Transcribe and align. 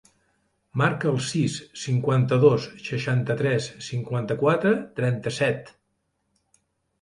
Marca 0.81 1.09
el 1.09 1.19
sis, 1.25 1.57
cinquanta-dos, 1.81 2.65
seixanta-tres, 2.87 3.67
cinquanta-quatre, 3.89 4.73
trenta-set. 5.01 5.71